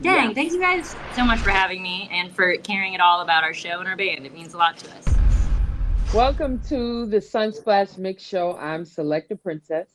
Dang, 0.00 0.32
thank 0.32 0.52
you 0.52 0.60
guys 0.60 0.94
so 1.16 1.24
much 1.24 1.40
for 1.40 1.50
having 1.50 1.82
me 1.82 2.08
and 2.12 2.32
for 2.32 2.56
caring 2.58 2.94
at 2.94 3.00
all 3.00 3.20
about 3.20 3.42
our 3.42 3.52
show 3.52 3.80
and 3.80 3.88
our 3.88 3.96
band. 3.96 4.24
It 4.24 4.32
means 4.32 4.54
a 4.54 4.56
lot 4.56 4.76
to 4.78 4.88
us. 4.96 5.04
Welcome 6.14 6.60
to 6.68 7.06
the 7.06 7.16
Sunsplash 7.16 7.98
Mix 7.98 8.22
Show. 8.22 8.56
I'm 8.58 8.84
Selecta 8.84 9.34
Princess. 9.34 9.88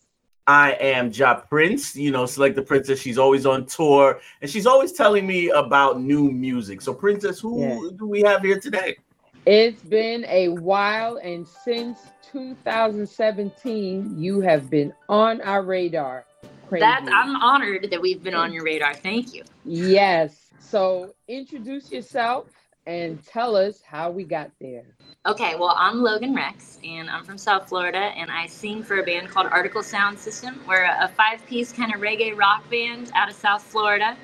I 0.46 0.74
am 0.74 1.10
Ja 1.10 1.36
Prince, 1.36 1.96
you 1.96 2.12
know, 2.12 2.26
Selecta 2.26 2.62
Princess. 2.66 3.00
She's 3.00 3.18
always 3.18 3.46
on 3.46 3.66
tour 3.66 4.20
and 4.42 4.52
she's 4.52 4.66
always 4.66 4.92
telling 4.92 5.26
me 5.26 5.52
about 5.52 6.02
new 6.02 6.30
music. 6.30 6.82
So, 6.82 6.94
Princess, 6.94 7.40
who 7.40 7.62
Yeah. 7.62 7.80
do 7.98 8.06
we 8.06 8.24
have 8.24 8.42
here 8.42 8.60
today? 8.60 8.98
It's 9.46 9.82
been 9.84 10.26
a 10.26 10.50
while, 10.50 11.16
and 11.18 11.48
since 11.48 12.00
2017, 12.30 14.18
you 14.18 14.42
have 14.42 14.70
been 14.70 14.94
on 15.08 15.40
our 15.42 15.62
radar. 15.62 16.26
Crazy. 16.68 16.82
That 16.82 17.02
I'm 17.12 17.36
honored 17.36 17.90
that 17.92 18.02
we've 18.02 18.24
been 18.24 18.34
on 18.36 18.54
your 18.54 18.64
radar. 18.64 18.94
Thank 18.94 19.34
you. 19.34 19.44
yes. 19.66 20.40
So 20.60 21.14
introduce 21.28 21.92
yourself 21.92 22.48
and 22.88 23.24
tell 23.26 23.56
us 23.56 23.82
how 23.82 24.10
we 24.12 24.24
got 24.24 24.50
there. 24.60 24.84
Okay, 25.26 25.56
well, 25.56 25.76
I'm 25.78 26.02
Logan 26.02 26.34
Rex, 26.36 26.80
and 26.84 27.10
I'm 27.10 27.24
from 27.24 27.38
South 27.38 27.70
Florida, 27.70 27.98
and 27.98 28.30
I 28.32 28.48
sing 28.48 28.82
for 28.84 29.00
a 29.00 29.04
band 29.04 29.30
called 29.30 29.48
Artikal 29.52 29.84
Sound 29.84 30.18
System. 30.20 30.60
We're 30.68 30.84
a 30.84 31.08
five-piece 31.16 31.72
kind 31.74 31.94
of 31.94 32.02
reggae 32.02 32.36
rock 32.36 32.68
band 32.70 33.12
out 33.16 33.30
of 33.30 33.36
South 33.36 33.64
Florida. 33.64 34.18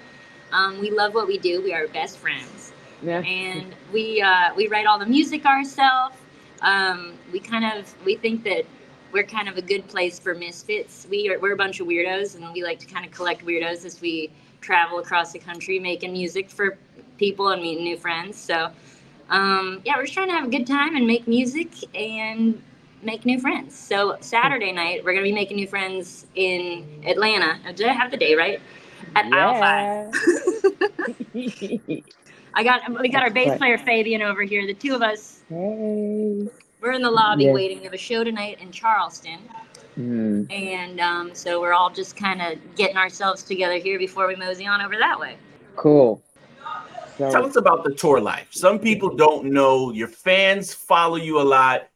Um, 0.51 0.79
we 0.79 0.91
love 0.91 1.13
what 1.13 1.27
we 1.27 1.37
do. 1.37 1.61
We 1.61 1.73
are 1.73 1.87
best 1.87 2.17
friends, 2.17 2.73
Yeah. 3.03 3.19
and 3.21 3.73
we 3.93 4.21
uh, 4.21 4.53
we 4.55 4.67
write 4.67 4.87
all 4.87 4.97
the 4.99 5.05
music 5.05 5.45
ourselves. 5.45 6.15
Um, 6.61 7.13
we 7.31 7.39
kind 7.39 7.63
of 7.63 7.93
we 8.03 8.15
think 8.15 8.43
that 8.43 8.65
we're 9.11 9.23
kind 9.23 9.49
of 9.49 9.57
a 9.57 9.61
good 9.61 9.87
place 9.87 10.19
for 10.19 10.35
misfits. 10.35 11.07
We 11.09 11.29
are 11.29 11.39
we're 11.39 11.53
a 11.53 11.57
bunch 11.57 11.79
of 11.79 11.87
weirdos, 11.87 12.35
and 12.35 12.53
we 12.53 12.63
like 12.63 12.79
to 12.79 12.85
kind 12.85 13.05
of 13.05 13.11
collect 13.11 13.45
weirdos 13.45 13.85
as 13.85 14.01
we 14.01 14.29
travel 14.61 14.99
across 14.99 15.31
the 15.31 15.39
country 15.39 15.79
making 15.79 16.13
music 16.13 16.49
for 16.49 16.77
people 17.17 17.49
and 17.49 17.61
meeting 17.61 17.83
new 17.83 17.97
friends. 17.97 18.37
So 18.37 18.71
um, 19.29 19.81
yeah, 19.85 19.95
we're 19.97 20.03
just 20.03 20.13
trying 20.13 20.27
to 20.27 20.33
have 20.33 20.45
a 20.45 20.49
good 20.49 20.67
time 20.67 20.95
and 20.95 21.05
make 21.05 21.27
music 21.27 21.69
and 21.95 22.61
make 23.01 23.25
new 23.25 23.39
friends. 23.39 23.77
So 23.77 24.17
Saturday 24.21 24.71
night 24.71 25.03
we're 25.03 25.13
gonna 25.13 25.23
be 25.23 25.31
making 25.31 25.57
new 25.57 25.67
friends 25.67 26.25
in 26.35 27.03
Atlanta. 27.05 27.59
Did 27.73 27.87
I 27.87 27.93
have 27.93 28.11
the 28.11 28.17
day 28.17 28.35
right? 28.35 28.61
At. 29.15 29.27
Yeah. 29.29 30.11
I 32.53 32.63
got 32.63 33.01
we 33.01 33.09
got 33.09 33.23
our 33.23 33.29
bass 33.29 33.57
player 33.57 33.77
Fabian 33.77 34.21
over 34.21 34.43
here. 34.43 34.65
The 34.65 34.73
two 34.73 34.95
of 34.95 35.01
us 35.01 35.41
hey. 35.49 36.47
We're 36.81 36.93
in 36.93 37.01
the 37.01 37.11
lobby 37.11 37.45
Yes. 37.45 37.53
waiting. 37.53 37.79
We 37.79 37.83
have 37.85 37.93
a 37.93 37.97
show 37.97 38.23
tonight 38.23 38.59
in 38.61 38.71
Charleston, 38.71 39.39
Mm. 39.97 40.47
and 40.49 40.99
um, 40.99 41.35
so 41.35 41.59
we're 41.59 41.73
all 41.73 41.89
just 41.89 42.15
kind 42.15 42.41
of 42.41 42.57
getting 42.75 42.97
ourselves 42.97 43.43
together 43.43 43.77
here 43.77 43.99
before 43.99 44.27
we 44.27 44.35
mosey 44.35 44.65
on 44.65 44.81
over 44.81 44.95
that 44.97 45.19
way. 45.19 45.35
Cool. 45.75 46.21
Tell 47.17 47.45
us 47.45 47.57
about 47.57 47.83
the 47.83 47.93
tour 47.93 48.21
life. 48.21 48.47
Some 48.51 48.79
people 48.79 49.13
don't 49.13 49.45
know 49.45 49.91
your 49.91 50.07
fans 50.07 50.73
follow 50.73 51.17
you 51.17 51.41
a 51.41 51.43
lot. 51.43 51.89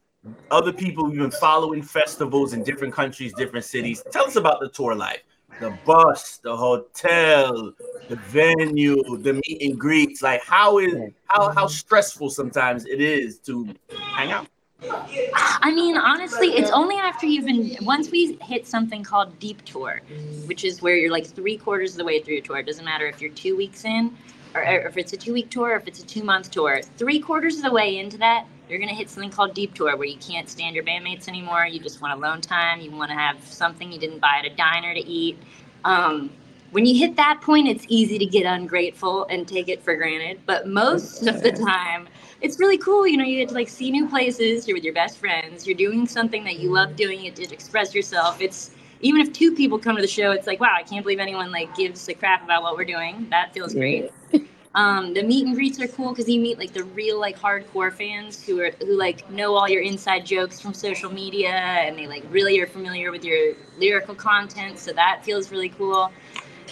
Other 0.51 0.73
people 0.73 1.05
have 1.05 1.15
been 1.17 1.31
following 1.31 1.81
festivals 1.81 2.51
in 2.51 2.61
different 2.63 2.93
countries, 2.93 3.33
different 3.33 3.63
cities. 3.63 4.03
Tell 4.11 4.25
us 4.25 4.35
about 4.35 4.59
the 4.59 4.67
tour 4.67 4.95
life. 4.95 5.21
The 5.59 5.69
bus, 5.85 6.39
the 6.43 6.55
hotel, 6.57 7.73
the 8.09 8.15
venue, 8.17 9.01
the 9.19 9.33
meet 9.47 9.61
and 9.61 9.79
greets. 9.79 10.21
Like 10.21 10.43
how 10.43 10.79
is 10.79 10.93
how 11.27 11.51
how 11.51 11.67
stressful 11.67 12.29
sometimes 12.29 12.85
it 12.85 12.99
is 12.99 13.39
to 13.39 13.73
hang 14.15 14.33
out. 14.33 14.47
I 14.91 15.71
mean, 15.73 15.97
honestly, 15.97 16.49
it's 16.49 16.71
only 16.71 16.95
after 16.95 17.25
you've 17.25 17.45
been 17.45 17.77
once 17.81 18.11
we 18.11 18.37
hit 18.41 18.67
something 18.67 19.03
called 19.03 19.37
deep 19.39 19.63
tour, 19.65 20.01
which 20.45 20.63
is 20.63 20.81
where 20.81 20.95
you're 20.95 21.11
like 21.11 21.25
three 21.25 21.57
quarters 21.57 21.91
of 21.91 21.97
the 21.97 22.05
way 22.05 22.21
through 22.21 22.35
your 22.35 22.43
tour. 22.43 22.57
It 22.57 22.65
doesn't 22.65 22.85
matter 22.85 23.07
if 23.07 23.21
you're 23.21 23.31
two 23.31 23.55
weeks 23.55 23.85
in, 23.85 24.15
or, 24.55 24.61
or 24.61 24.87
if 24.87 24.97
it's 24.97 25.13
a 25.13 25.17
two 25.17 25.33
week 25.33 25.49
tour, 25.49 25.69
or 25.69 25.75
if 25.75 25.87
it's 25.87 26.01
a 26.01 26.05
two 26.05 26.23
month 26.23 26.51
tour. 26.51 26.81
Three 26.97 27.19
quarters 27.19 27.57
of 27.57 27.63
the 27.63 27.71
way 27.71 27.97
into 27.97 28.17
that, 28.17 28.45
you're 28.69 28.79
gonna 28.79 28.93
hit 28.93 29.09
something 29.09 29.29
called 29.29 29.53
deep 29.53 29.73
tour, 29.73 29.95
where 29.95 30.07
you 30.07 30.17
can't 30.17 30.49
stand 30.49 30.75
your 30.75 30.83
bandmates 30.83 31.27
anymore. 31.27 31.65
You 31.65 31.79
just 31.79 32.01
want 32.01 32.13
alone 32.13 32.41
time. 32.41 32.81
You 32.81 32.91
want 32.91 33.11
to 33.11 33.17
have 33.17 33.43
something 33.45 33.91
you 33.91 33.99
didn't 33.99 34.19
buy 34.19 34.41
at 34.43 34.45
a 34.45 34.55
diner 34.55 34.93
to 34.93 35.05
eat. 35.05 35.37
Um, 35.85 36.29
when 36.71 36.87
you 36.87 36.97
hit 36.97 37.15
that 37.17 37.39
point, 37.41 37.67
it's 37.67 37.85
easy 37.87 38.17
to 38.17 38.25
get 38.25 38.47
ungrateful 38.47 39.27
and 39.29 39.47
take 39.47 39.69
it 39.69 39.83
for 39.83 39.95
granted. 39.95 40.41
But 40.47 40.67
most 40.67 41.27
of 41.27 41.43
the 41.43 41.51
time, 41.51 42.07
it's 42.43 42.59
really 42.59 42.77
cool. 42.77 43.07
You 43.07 43.17
know, 43.17 43.23
you 43.23 43.37
get 43.37 43.49
to 43.49 43.55
like 43.55 43.69
see 43.69 43.89
new 43.89 44.07
places. 44.07 44.67
You're 44.67 44.75
with 44.75 44.83
your 44.83 44.93
best 44.93 45.17
friends. 45.17 45.65
You're 45.65 45.77
doing 45.77 46.05
something 46.05 46.43
that 46.43 46.59
you 46.59 46.69
love 46.69 46.95
doing. 46.95 47.19
You 47.21 47.31
get 47.31 47.47
to 47.47 47.53
express 47.53 47.95
yourself. 47.95 48.41
It's 48.41 48.71
even 48.99 49.21
if 49.21 49.33
two 49.33 49.55
people 49.55 49.79
come 49.79 49.95
to 49.95 50.01
the 50.01 50.07
show, 50.07 50.31
it's 50.31 50.45
like, 50.45 50.59
wow, 50.59 50.73
I 50.77 50.83
can't 50.83 51.03
believe 51.03 51.19
anyone 51.19 51.51
like 51.51 51.75
gives 51.75 52.07
a 52.09 52.13
crap 52.13 52.43
about 52.43 52.61
what 52.61 52.75
we're 52.75 52.85
doing. 52.85 53.27
That 53.31 53.53
feels 53.53 53.73
great. 53.73 54.11
Um, 54.75 55.13
the 55.13 55.21
meet 55.21 55.45
and 55.45 55.53
greets 55.53 55.79
are 55.79 55.87
cool 55.87 56.09
because 56.09 56.27
you 56.27 56.41
meet 56.41 56.57
like 56.57 56.73
the 56.73 56.83
real 56.83 57.19
like 57.19 57.37
hardcore 57.37 57.93
fans 57.93 58.43
who 58.43 58.59
are 58.59 58.71
who 58.79 58.97
like 58.97 59.29
know 59.29 59.53
all 59.53 59.69
your 59.69 59.83
inside 59.83 60.25
jokes 60.25 60.59
from 60.59 60.73
social 60.73 61.13
media 61.13 61.51
and 61.51 61.95
they 61.95 62.07
like 62.07 62.23
really 62.31 62.59
are 62.59 62.65
familiar 62.65 63.11
with 63.11 63.23
your 63.23 63.53
lyrical 63.77 64.15
content. 64.15 64.79
So 64.79 64.91
that 64.93 65.23
feels 65.23 65.51
really 65.51 65.69
cool. 65.69 66.11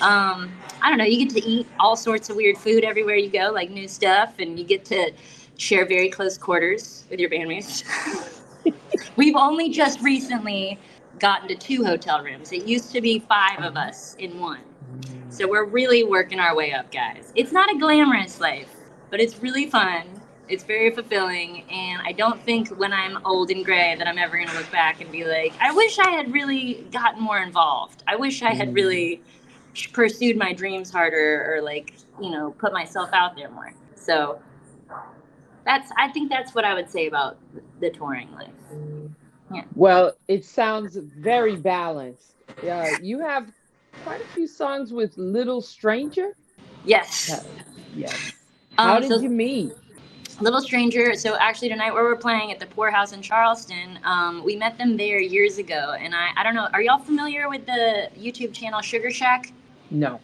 Um, 0.02 0.52
I 0.82 0.90
don't 0.90 0.98
know. 0.98 1.06
You 1.06 1.28
get 1.28 1.36
to 1.40 1.48
eat 1.48 1.68
all 1.80 1.96
sorts 1.96 2.32
of 2.32 2.36
weird 2.36 2.58
food 2.58 2.84
everywhere 2.84 3.18
you 3.18 3.30
go, 3.30 3.52
like 3.54 3.70
new 3.70 3.88
stuff, 3.88 4.34
and 4.40 4.58
you 4.58 4.66
get 4.66 4.84
to 4.86 5.12
share 5.62 5.86
very 5.86 6.10
close 6.10 6.40
quarters 6.40 7.06
with 7.12 7.20
your 7.20 7.30
bandmates. 7.30 7.84
We've 9.16 9.36
only 9.36 9.70
just 9.70 10.02
recently 10.02 10.80
gotten 11.20 11.48
to 11.50 11.56
two 11.56 11.86
hotel 11.86 12.24
rooms. 12.24 12.52
It 12.52 12.66
used 12.66 12.92
to 12.94 13.00
be 13.00 13.20
five 13.20 13.62
of 13.62 13.78
us 13.78 14.16
in 14.16 14.40
one. 14.40 14.62
So 15.30 15.48
we're 15.48 15.66
really 15.66 16.04
working 16.04 16.40
our 16.40 16.56
way 16.56 16.74
up, 16.74 16.92
guys. 16.92 17.32
It's 17.36 17.52
not 17.52 17.72
a 17.74 17.78
glamorous 17.78 18.40
life, 18.40 18.70
but 19.12 19.20
it's 19.20 19.38
really 19.38 19.70
fun. 19.70 20.08
It's 20.50 20.64
very 20.64 20.90
fulfilling, 20.90 21.62
and 21.70 22.02
I 22.04 22.12
don't 22.12 22.42
think 22.42 22.70
when 22.70 22.92
I'm 22.92 23.24
old 23.24 23.52
and 23.52 23.64
gray 23.64 23.96
that 23.96 24.08
I'm 24.08 24.18
ever 24.18 24.40
gonna 24.40 24.58
look 24.58 24.70
back 24.72 25.00
and 25.00 25.12
be 25.12 25.26
like, 25.26 25.54
I 25.62 25.72
wish 25.72 26.00
I 26.00 26.10
had 26.10 26.34
really 26.34 26.88
gotten 26.92 27.22
more 27.22 27.38
involved. 27.38 28.04
I 28.08 28.16
wish 28.16 28.42
I 28.42 28.54
had 28.54 28.74
really 28.74 29.22
mm. 29.76 29.94
pursued 29.94 30.38
my 30.38 30.54
dreams 30.54 30.92
harder, 30.92 31.56
or 31.56 31.62
like, 31.62 31.94
you 32.20 32.32
know, 32.32 32.52
put 32.58 32.74
myself 32.74 33.12
out 33.14 33.36
there 33.36 33.52
more. 33.52 33.74
So 33.96 34.42
that's, 35.66 35.92
I 35.98 36.10
think 36.10 36.30
that's 36.30 36.54
what 36.56 36.66
I 36.66 36.74
would 36.74 36.90
say 36.90 37.08
about 37.08 37.38
the 37.80 37.90
touring 37.90 38.30
life. 38.32 39.64
well, 39.76 40.14
it 40.28 40.46
sounds 40.46 40.96
very 40.98 41.56
balanced. 41.56 42.34
Yeah, 42.64 42.98
you 43.02 43.20
have 43.20 43.52
quite 44.04 44.22
a 44.22 44.26
few 44.28 44.48
songs 44.48 44.92
with 44.94 45.18
Little 45.18 45.62
Stranger. 45.62 46.36
Yes. 46.86 47.46
Yes. 47.96 48.32
How 48.78 48.96
Um, 48.96 49.02
did 49.02 49.12
so- 49.12 49.20
you 49.20 49.30
meet? 49.30 49.74
Little 50.40 50.62
Stranger. 50.62 51.14
So 51.14 51.36
actually 51.36 51.70
tonight 51.70 51.94
where 51.94 52.04
we're 52.04 52.16
playing 52.16 52.52
at 52.52 52.60
the 52.60 52.66
Pour 52.66 52.90
House 52.90 53.12
in 53.12 53.22
Charleston, 53.22 54.00
um, 54.04 54.44
we 54.44 54.56
met 54.56 54.76
them 54.78 54.98
there 54.98 55.20
years 55.22 55.60
ago. 55.60 55.96
And 56.00 56.16
I, 56.16 56.30
I 56.36 56.42
don't 56.44 56.56
know, 56.56 56.68
are 56.74 56.82
y'all 56.82 56.98
familiar 56.98 57.48
with 57.48 57.66
the 57.68 58.10
YouTube 58.18 58.52
channel 58.52 58.82
Sugar 58.82 59.12
Shack? 59.12 59.52
No. 59.92 60.20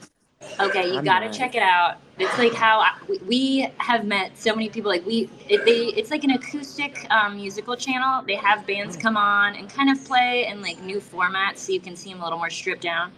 Okay, 0.59 0.87
you 0.91 0.97
I'm 0.99 1.03
got 1.05 1.19
to 1.19 1.25
not. 1.27 1.35
check 1.35 1.53
it 1.53 1.61
out. 1.61 1.97
It's 2.19 2.37
like 2.37 2.53
how 2.53 2.79
I, 2.79 2.93
we- 3.27 3.69
have 3.77 4.05
met 4.05 4.37
so 4.37 4.53
many 4.53 4.69
people. 4.69 4.89
Like 4.91 5.05
we, 5.05 5.29
it, 5.47 5.63
they, 5.65 5.85
it's 5.97 6.11
like 6.11 6.23
an 6.23 6.31
acoustic 6.31 7.05
um, 7.11 7.35
musical 7.35 7.75
channel. 7.75 8.23
They 8.25 8.35
have 8.35 8.65
bands 8.67 8.97
come 8.97 9.15
on 9.15 9.55
and 9.55 9.69
kind 9.69 9.89
of 9.89 10.03
play 10.03 10.47
in 10.47 10.61
like 10.61 10.81
new 10.81 10.99
formats, 10.99 11.59
so 11.59 11.71
you 11.71 11.79
can 11.79 11.95
see 11.95 12.11
them 12.11 12.21
a 12.21 12.23
little 12.23 12.39
more 12.39 12.49
stripped 12.49 12.81
down. 12.81 13.11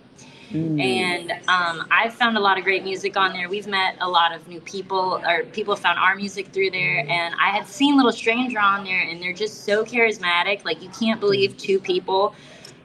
Mm. 0.52 0.82
And 0.82 1.32
um, 1.48 1.88
I've 1.92 2.14
found 2.14 2.36
a 2.36 2.40
lot 2.40 2.58
of 2.58 2.64
great 2.64 2.84
music 2.84 3.16
on 3.18 3.34
there. 3.34 3.50
We've 3.50 3.68
met 3.68 3.98
a 4.02 4.10
lot 4.10 4.34
of 4.34 4.48
new 4.48 4.60
people, 4.62 5.22
or 5.28 5.44
people 5.44 5.76
found 5.76 6.00
our 6.00 6.16
music 6.16 6.48
through 6.48 6.72
there. 6.72 7.06
And 7.08 7.36
I 7.40 7.50
had 7.50 7.68
seen 7.68 7.96
Little 7.96 8.12
Stranger 8.12 8.60
on 8.60 8.84
there, 8.84 9.02
and 9.02 9.22
they're 9.22 9.34
just 9.34 9.64
so 9.66 9.86
charismatic. 9.86 10.66
Like 10.66 10.82
you 10.82 10.90
can't 10.90 11.20
believe 11.20 11.56
two 11.58 11.80
people 11.80 12.34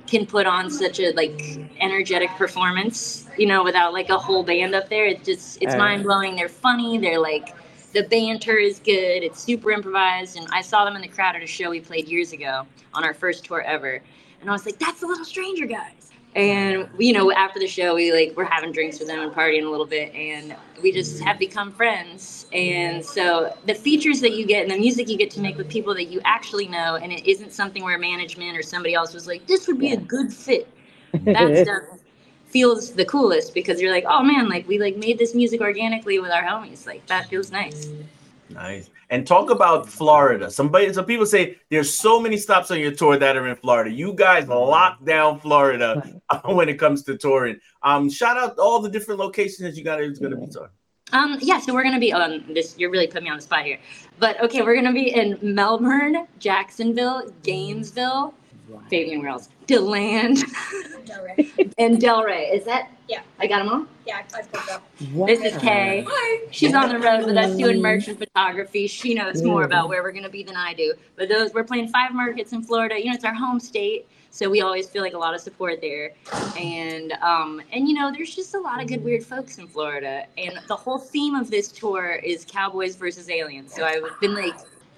can 0.07 0.27
put 0.27 0.47
on 0.47 0.71
such 0.71 1.01
a 1.01 1.13
like 1.13 1.41
energetic 1.81 2.31
performance, 2.37 3.27
you 3.39 3.47
know, 3.47 3.65
without 3.65 3.93
like 3.93 4.11
a 4.11 4.19
whole 4.19 4.43
band 4.43 4.75
up 4.75 4.89
there. 4.89 5.07
It's 5.07 5.25
just 5.25 5.59
it's 5.63 5.75
Uh. 5.75 5.79
mind 5.79 6.03
blowing. 6.05 6.37
They're 6.37 6.49
funny. 6.49 6.99
They're 6.99 7.21
like 7.21 7.55
the 7.93 8.03
banter 8.05 8.57
is 8.57 8.81
good. 8.81 9.23
It's 9.23 9.41
super 9.41 9.71
improvised. 9.71 10.37
And 10.37 10.47
I 10.53 10.63
saw 10.63 10.85
them 10.85 10.97
in 10.97 11.03
the 11.03 11.09
crowd 11.09 11.37
at 11.37 11.43
a 11.43 11.47
show 11.47 11.71
we 11.71 11.81
played 11.81 12.09
years 12.09 12.33
ago 12.33 12.67
on 12.93 13.05
our 13.05 13.15
first 13.15 13.45
tour 13.45 13.63
ever. 13.63 14.01
And 14.41 14.51
I 14.51 14.53
was 14.53 14.67
like, 14.67 14.79
that's 14.79 15.01
the 15.01 15.07
Little 15.07 15.25
Stranger 15.25 15.67
guys. 15.67 16.04
And 16.35 16.89
you 16.99 17.13
know, 17.13 17.31
after 17.31 17.61
the 17.61 17.69
show, 17.69 17.95
we 17.95 18.13
like 18.13 18.35
we're 18.37 18.45
having 18.45 18.73
drinks 18.73 18.99
with 18.99 19.07
them 19.07 19.21
and 19.21 19.33
partying 19.33 19.65
a 19.65 19.71
little 19.71 19.87
bit, 19.87 20.13
and 20.15 20.57
we 20.83 20.91
just 20.91 21.23
have 21.23 21.39
become 21.39 21.71
friends. 21.71 22.47
And 22.53 23.05
so 23.05 23.57
the 23.67 23.75
features 23.75 24.21
that 24.21 24.33
you 24.33 24.45
get 24.45 24.63
and 24.63 24.71
the 24.73 24.79
music 24.79 25.09
you 25.09 25.17
get 25.17 25.31
to 25.33 25.41
make 25.41 25.57
with 25.57 25.69
people 25.69 25.95
that 25.95 26.07
you 26.07 26.21
actually 26.25 26.67
know, 26.67 26.97
and 26.97 27.13
it 27.13 27.25
isn't 27.29 27.53
something 27.53 27.85
where 27.85 27.99
management 27.99 28.59
or 28.59 28.63
somebody 28.63 28.95
else 28.95 29.15
was 29.15 29.29
like, 29.29 29.47
"This 29.47 29.69
would 29.69 29.79
be 29.79 29.93
a 29.93 29.97
good 29.97 30.33
fit." 30.33 30.69
That 31.27 31.57
stuff 31.59 32.01
feels 32.47 32.93
the 32.95 33.05
coolest 33.05 33.55
because 33.55 33.81
you're 33.81 33.93
like, 33.93 34.05
"Oh 34.09 34.25
man, 34.25 34.49
like 34.49 34.67
we 34.67 34.81
like 34.81 34.97
made 34.97 35.19
this 35.19 35.35
music 35.37 35.61
organically 35.61 36.19
with 36.19 36.33
our 36.33 36.43
homies. 36.43 36.85
Like 36.85 37.07
that 37.07 37.29
feels 37.29 37.53
nice." 37.53 37.89
Nice. 38.51 38.91
And 39.15 39.25
talk 39.25 39.49
about 39.51 39.89
Florida. 39.89 40.51
Somebody, 40.51 40.93
some 40.93 41.05
people 41.05 41.25
say 41.25 41.57
there's 41.71 41.95
so 41.95 42.19
many 42.19 42.37
stops 42.37 42.73
on 42.73 42.81
your 42.81 42.91
tour 42.91 43.17
that 43.17 43.37
are 43.37 43.47
in 43.47 43.55
Florida. 43.55 43.89
You 43.89 44.13
guys 44.13 44.49
lock 44.49 45.05
down 45.05 45.39
Florida 45.39 46.21
when 46.47 46.69
it 46.69 46.81
comes 46.81 47.05
to 47.05 47.17
touring. 47.17 47.61
Um, 47.85 48.11
shout 48.11 48.37
out 48.37 48.59
all 48.59 48.81
the 48.81 48.91
different 48.91 49.21
locations 49.21 49.61
that 49.61 49.77
you 49.77 49.85
guys 49.85 50.01
are 50.01 50.21
going 50.21 50.33
to 50.33 50.37
be 50.37 50.49
touring. 50.49 50.73
Um, 51.13 51.39
yeah, 51.41 51.61
so 51.61 51.73
we're 51.73 51.85
gonna 51.85 52.01
be 52.01 52.13
on 52.13 52.45
this. 52.49 52.77
You're 52.77 52.91
really 52.91 53.07
putting 53.07 53.25
me 53.25 53.31
on 53.31 53.37
the 53.37 53.43
spot 53.43 53.65
here, 53.65 53.79
but 54.19 54.43
okay, 54.43 54.63
we're 54.63 54.75
gonna 54.75 54.93
be 54.93 55.15
in 55.15 55.39
Melbourne, 55.43 56.27
Jacksonville, 56.41 57.31
Gainesville, 57.43 58.35
Fabian 58.89 59.23
Wells, 59.23 59.49
Deland, 59.67 60.39
Delray. 61.05 61.73
and 61.79 61.99
Delray. 61.99 62.53
Is 62.55 62.65
that? 62.65 62.91
Yeah. 63.09 63.23
I 63.39 63.47
got 63.47 63.59
them 63.59 63.69
all. 63.69 63.87
Yeah, 64.07 64.23
I 64.35 64.43
spoke 64.43 64.71
up. 64.73 64.83
This 64.99 65.41
is 65.41 65.57
Kay. 65.61 66.05
Hi. 66.09 66.47
She's 66.51 66.75
on 66.75 66.89
the 66.89 66.99
road 66.99 67.27
with 67.27 67.37
us 67.37 67.57
doing 67.57 67.81
merch 67.81 68.09
and 68.09 68.19
photography. 68.19 68.87
She 68.87 69.15
knows 69.15 69.43
more 69.43 69.65
about 69.65 69.89
where 69.89 70.03
we're 70.03 70.13
gonna 70.13 70.29
be 70.29 70.43
than 70.43 70.57
I 70.57 70.75
do. 70.75 70.95
But 71.17 71.29
those 71.29 71.53
we're 71.53 71.65
playing 71.65 71.89
five 71.89 72.13
markets 72.13 72.53
in 72.53 72.63
Florida. 72.63 72.99
You 72.99 73.07
know, 73.07 73.15
it's 73.15 73.25
our 73.25 73.35
home 73.35 73.61
state, 73.61 74.07
so 74.31 74.49
we 74.49 74.63
always 74.63 74.89
feel 74.89 75.03
like 75.03 75.15
a 75.15 75.19
lot 75.19 75.35
of 75.35 75.41
support 75.41 75.81
there. 75.81 76.13
And 76.59 77.13
um, 77.23 77.61
and 77.73 77.89
you 77.89 77.95
know, 77.95 78.13
there's 78.13 78.35
just 78.35 78.55
a 78.55 78.61
lot 78.61 78.81
of 78.81 78.89
good 78.89 79.03
weird 79.03 79.25
folks 79.25 79.59
in 79.59 79.67
Florida. 79.67 80.27
And 80.39 80.59
the 80.69 80.77
whole 80.77 80.99
theme 80.99 81.35
of 81.35 81.51
this 81.51 81.69
tour 81.69 82.21
is 82.23 82.45
cowboys 82.49 82.97
versus 82.97 83.29
aliens. 83.31 83.75
So 83.75 83.85
I've 83.85 84.21
been 84.21 84.35
like 84.35 84.55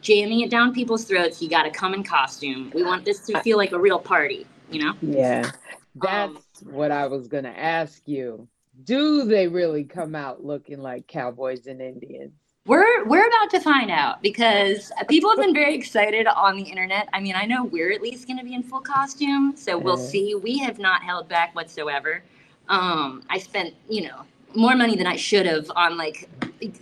jamming 0.06 0.41
it 0.41 0.50
down 0.50 0.73
people's 0.73 1.05
throats. 1.05 1.43
You 1.43 1.49
got 1.50 1.64
to 1.64 1.70
come 1.70 1.93
in 1.93 2.05
costume. 2.05 2.70
We 2.75 2.85
want 2.85 3.05
this 3.05 3.20
to 3.26 3.41
feel 3.43 3.56
like 3.56 3.73
a 3.73 3.79
real 3.79 3.99
party. 3.99 4.47
You 4.70 4.85
know. 4.85 4.94
Yeah. 5.00 5.50
That's 5.97 6.37
Um, 6.37 6.38
what 6.62 6.93
I 6.93 7.06
was 7.08 7.26
going 7.29 7.44
to 7.44 7.58
ask 7.58 8.03
you. 8.06 8.49
Do 8.85 9.25
they 9.25 9.49
really 9.49 9.85
come 9.85 10.14
out 10.14 10.44
looking 10.44 10.81
like 10.81 11.06
cowboys 11.08 11.67
and 11.67 11.81
Indians? 11.81 12.32
We're 12.67 13.05
we're 13.05 13.26
about 13.26 13.50
to 13.50 13.61
find 13.61 13.91
out 13.91 14.23
because 14.23 14.93
people 15.08 15.31
have 15.31 15.38
been 15.38 15.55
very 15.55 15.75
excited 15.81 16.26
on 16.26 16.56
the 16.56 16.64
internet. 16.64 17.09
I 17.12 17.20
mean, 17.20 17.35
I 17.37 17.44
know 17.44 17.64
we're 17.64 17.93
at 17.93 18.02
least 18.02 18.26
going 18.26 18.38
to 18.38 18.44
be 18.44 18.55
in 18.55 18.62
full 18.62 18.81
costume, 18.81 19.55
so 19.56 19.79
we'll 19.79 19.97
see. 19.97 20.35
We 20.35 20.59
have 20.59 20.79
not 20.79 21.02
held 21.02 21.29
back 21.29 21.55
whatsoever. 21.55 22.23
Um, 22.69 23.23
I 23.31 23.38
spent, 23.38 23.75
you 23.88 24.09
know, 24.09 24.23
more 24.55 24.75
money 24.75 24.97
than 24.97 25.06
I 25.06 25.17
should 25.17 25.47
have 25.47 25.70
on 25.76 25.97
like 25.97 26.29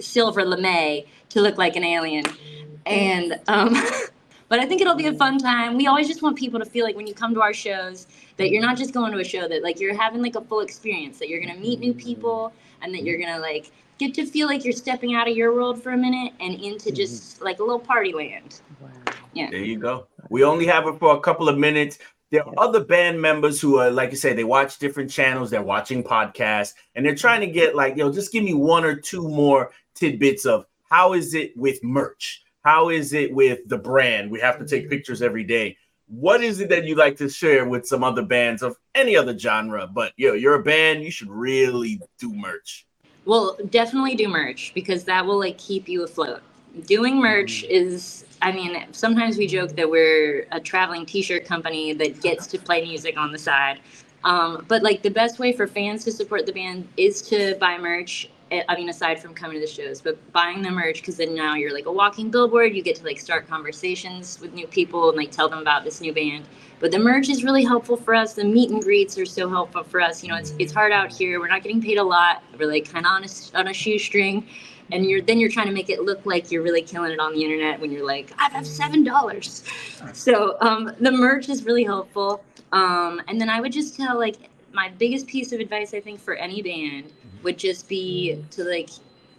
silver 0.00 0.44
lame 0.44 1.05
to 1.31 1.41
look 1.41 1.59
like 1.59 1.77
an 1.77 1.85
alien, 1.85 2.25
and 2.86 3.38
um, 3.48 3.75
but 4.48 4.58
I 4.58 4.66
think 4.66 4.81
it'll 4.81 4.94
be 4.94 5.06
a 5.06 5.14
fun 5.14 5.38
time. 5.38 5.76
We 5.76 5.86
always 5.86 6.08
just 6.08 6.22
want 6.22 6.36
people 6.36 6.60
to 6.60 6.66
feel 6.66 6.84
like 6.84 6.96
when 6.96 7.06
you 7.06 7.14
come 7.14 7.34
to 7.34 7.42
our 7.42 7.54
shows 7.54 8.06
that 8.36 8.50
you're 8.50 8.62
not 8.62 8.76
just 8.76 8.92
going 8.92 9.12
to 9.12 9.19
a 9.19 9.25
show 9.25 9.48
that 9.48 9.62
like 9.62 9.81
you're 9.81 9.96
having 9.96 10.22
like 10.22 10.36
a 10.36 10.40
full 10.40 10.60
experience 10.60 11.19
that 11.19 11.28
you're 11.28 11.40
going 11.40 11.54
to 11.54 11.60
meet 11.60 11.81
new 11.81 11.94
people 11.94 12.52
and 12.82 12.94
that 12.94 13.04
you're 13.04 13.19
going 13.19 13.32
to 13.32 13.40
like 13.40 13.70
get 13.98 14.14
to 14.14 14.26
feel 14.26 14.46
like 14.46 14.64
you're 14.64 14.72
stepping 14.72 15.14
out 15.14 15.28
of 15.28 15.36
your 15.36 15.54
world 15.54 15.82
for 15.82 15.92
a 15.92 15.96
minute 15.96 16.32
and 16.40 16.60
into 16.60 16.90
just 16.90 17.40
like 17.40 17.58
a 17.58 17.62
little 17.62 17.78
party 17.78 18.12
land. 18.12 18.60
Wow. 18.81 18.90
Yeah. 19.32 19.50
There 19.50 19.60
you 19.60 19.78
go. 19.78 20.06
We 20.31 20.44
only 20.44 20.66
have 20.66 20.86
it 20.86 20.98
for 20.98 21.16
a 21.16 21.20
couple 21.20 21.48
of 21.48 21.58
minutes. 21.58 21.98
There 22.31 22.46
are 22.46 22.54
other 22.58 22.82
band 22.82 23.20
members 23.20 23.60
who 23.60 23.78
are, 23.78 23.90
like 23.90 24.10
I 24.10 24.14
say, 24.14 24.32
they 24.32 24.44
watch 24.44 24.78
different 24.78 25.10
channels, 25.10 25.50
they're 25.50 25.62
watching 25.62 26.02
podcasts, 26.02 26.75
and 26.94 27.06
they're 27.06 27.14
trying 27.14 27.40
to 27.40 27.46
get 27.46 27.76
like, 27.76 27.96
you 27.96 28.04
know, 28.04 28.12
just 28.12 28.32
give 28.32 28.42
me 28.42 28.54
one 28.54 28.84
or 28.84 28.96
two 28.96 29.28
more 29.28 29.70
tidbits 29.94 30.44
of 30.44 30.66
how 30.90 31.12
is 31.12 31.34
it 31.34 31.56
with 31.56 31.82
merch? 31.84 32.44
How 32.64 32.88
is 32.88 33.12
it 33.12 33.32
with 33.32 33.61
the 33.69 33.76
brand? 33.76 34.31
We 34.31 34.40
have 34.40 34.58
to 34.58 34.66
take 34.66 34.88
pictures 34.88 35.20
every 35.20 35.44
day. 35.44 35.76
What 36.06 36.43
is 36.43 36.61
it 36.61 36.70
that 36.70 36.84
you 36.84 36.94
like 36.94 37.16
to 37.19 37.28
share 37.28 37.66
with 37.66 37.87
some 37.87 38.02
other 38.02 38.22
bands 38.22 38.62
of 38.62 38.76
any 38.94 39.16
other 39.16 39.38
genre? 39.38 39.87
But 39.87 40.12
yo, 40.16 40.32
you're 40.32 40.55
a 40.55 40.62
band, 40.62 41.02
you 41.02 41.11
should 41.11 41.31
really 41.31 42.00
do 42.19 42.32
merch. 42.32 42.87
Well, 43.26 43.58
definitely 43.70 44.14
do 44.16 44.28
merch 44.28 44.72
because 44.75 45.05
that 45.05 45.25
will 45.25 45.38
like 45.38 45.58
keep 45.58 45.88
you 45.88 46.05
afloat. 46.05 46.43
Doing 46.87 47.20
merch 47.20 47.64
is 47.64 48.25
I 48.43 48.52
mean, 48.52 48.76
sometimes 48.93 49.38
we 49.38 49.46
joke 49.46 49.75
that 49.76 49.88
we're 49.88 50.46
a 50.52 50.60
traveling 50.60 51.06
t-shirt 51.06 51.46
company 51.46 51.93
that 51.94 52.20
gets 52.20 52.46
to 52.49 52.58
play 52.58 52.82
music 52.82 53.17
on 53.17 53.32
the 53.32 53.38
side. 53.38 53.81
Um, 54.25 54.64
but 54.69 54.82
like 54.82 55.02
the 55.02 55.10
best 55.10 55.38
way 55.38 55.52
for 55.52 55.67
fans 55.67 56.05
to 56.05 56.12
support 56.12 56.46
the 56.46 56.52
band 56.52 56.88
is 56.96 57.22
to 57.22 57.56
buy 57.56 57.78
merch. 57.78 58.28
Eh, 58.59 58.65
I 58.69 58.77
mean, 58.77 58.89
aside 58.89 59.21
from 59.21 59.35
coming 59.35 59.61
to 59.61 59.61
the 59.61 59.73
shows, 59.73 60.01
but 60.01 60.17
buying 60.33 60.62
the 60.62 60.71
merch 60.71 61.01
because 61.01 61.17
then 61.17 61.35
now 61.35 61.55
you're 61.55 61.73
like 61.73 61.87
a 61.87 61.93
walking 61.93 62.31
billboard. 62.31 62.75
You 62.75 62.83
get 62.83 62.97
to 62.97 63.05
like 63.05 63.19
start 63.19 63.49
conversations 63.49 64.41
with 64.41 64.55
new 64.55 64.67
people 64.67 65.09
and 65.09 65.17
like 65.17 65.31
tell 65.31 65.49
them 65.49 65.59
about 65.59 65.85
this 65.85 66.01
new 66.01 66.12
band. 66.12 66.45
But 66.81 66.91
the 66.91 66.99
merch 66.99 67.29
is 67.29 67.45
really 67.45 67.65
helpful 67.65 67.97
for 67.97 68.15
us. 68.15 68.35
The 68.35 68.45
meet 68.45 68.71
and 68.71 68.83
greets 68.83 69.17
are 69.19 69.27
so 69.27 69.49
helpful 69.49 69.85
for 69.85 70.01
us. 70.01 70.23
You 70.23 70.31
know, 70.31 70.37
it's 70.37 70.55
it's 70.59 70.73
hard 70.73 70.93
out 70.93 71.12
here. 71.12 71.41
We're 71.41 71.49
not 71.49 71.62
getting 71.62 71.81
paid 71.81 71.99
a 71.99 72.05
lot. 72.05 72.43
We're 72.59 72.71
like 72.71 72.91
kind 72.91 73.06
of 73.06 73.11
on 73.12 73.25
a 73.25 73.59
on 73.59 73.69
a 73.69 73.75
shoestring, 73.75 74.47
and 74.93 75.06
you're 75.06 75.23
then 75.23 75.39
you're 75.39 75.51
trying 75.51 75.67
to 75.67 75.73
make 75.73 75.89
it 75.89 76.03
look 76.03 76.25
like 76.27 76.51
you're 76.51 76.62
really 76.62 76.83
killing 76.83 77.12
it 77.12 77.21
on 77.21 77.33
the 77.33 77.43
internet 77.43 77.81
when 77.81 77.91
you're 77.91 78.06
like, 78.06 78.33
I 78.39 78.51
have 78.51 78.67
seven 78.67 79.05
dollars. 79.05 79.65
So 80.12 80.56
um, 80.61 80.93
the 81.01 81.12
merch 81.12 81.49
is 81.49 81.65
really 81.65 81.85
helpful. 81.85 82.45
Um, 82.73 83.23
and 83.29 83.41
then 83.41 83.49
I 83.49 83.61
would 83.61 83.73
just 83.73 83.97
tell 83.97 84.19
like 84.19 84.37
my 84.75 84.91
biggest 84.99 85.26
piece 85.26 85.53
of 85.53 85.61
advice 85.61 85.94
I 85.94 86.00
think 86.00 86.21
for 86.21 86.35
any 86.35 86.61
band 86.61 87.06
mm-hmm. 87.06 87.43
would 87.44 87.59
just 87.59 87.88
be 87.88 88.35
mm-hmm. 88.37 88.49
to 88.50 88.65
like 88.65 88.91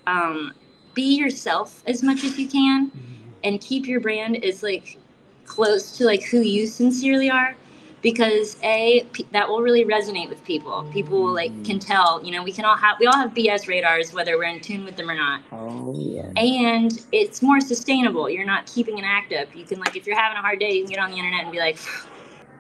um, 0.07 0.53
be 0.93 1.17
yourself 1.17 1.83
as 1.85 2.01
much 2.01 2.23
as 2.23 2.37
you 2.39 2.47
can 2.47 2.89
mm-hmm. 2.89 3.29
and 3.43 3.61
keep 3.61 3.85
your 3.85 3.99
brand 3.99 4.43
as 4.43 4.63
like 4.63 4.97
close 5.45 5.97
to 5.97 6.05
like 6.05 6.23
who 6.23 6.41
you 6.41 6.65
sincerely 6.65 7.29
are 7.29 7.55
because 8.01 8.55
a 8.61 9.03
p- 9.13 9.27
that 9.31 9.47
will 9.49 9.61
really 9.61 9.83
resonate 9.83 10.29
with 10.29 10.43
people. 10.45 10.87
People 10.93 11.23
will 11.23 11.33
like 11.33 11.51
can 11.65 11.79
tell 11.79 12.23
you 12.23 12.31
know 12.31 12.43
we 12.43 12.51
can 12.51 12.63
all 12.63 12.77
have 12.77 12.97
we 12.99 13.07
all 13.07 13.17
have 13.17 13.31
bs 13.31 13.67
radars 13.67 14.13
whether 14.13 14.37
we're 14.37 14.43
in 14.43 14.61
tune 14.61 14.85
with 14.85 14.95
them 14.95 15.09
or 15.09 15.15
not. 15.15 15.41
Oh, 15.51 15.93
yeah. 15.97 16.31
and 16.37 17.03
it's 17.11 17.41
more 17.41 17.59
sustainable. 17.59 18.29
You're 18.29 18.45
not 18.45 18.67
keeping 18.67 18.99
an 18.99 19.05
act 19.05 19.33
up. 19.33 19.55
You 19.55 19.65
can 19.65 19.79
like 19.79 19.95
if 19.95 20.07
you're 20.07 20.19
having 20.19 20.37
a 20.37 20.41
hard 20.41 20.59
day 20.59 20.73
you 20.73 20.83
can 20.83 20.91
get 20.91 20.99
on 20.99 21.11
the 21.11 21.17
internet 21.17 21.43
and 21.43 21.51
be 21.51 21.59
like 21.59 21.77